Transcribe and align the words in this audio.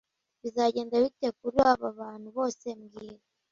Bizagenda 0.43 0.95
bite 1.03 1.27
kuri 1.39 1.57
aba 1.71 1.87
bantu 1.99 2.27
bose 2.37 2.65
mbwira 2.79 3.21